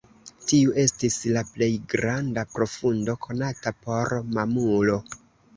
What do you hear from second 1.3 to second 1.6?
la